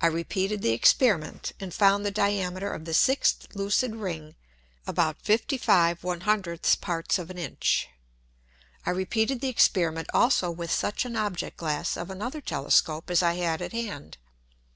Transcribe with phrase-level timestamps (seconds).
[0.00, 4.36] I repeated the Experiment, and found the Diameter of the sixth lucid Ring
[4.86, 7.88] about 55/100 parts of an Inch.
[8.86, 13.34] I repeated the Experiment also with such an Object glass of another Telescope as I
[13.34, 14.18] had at hand.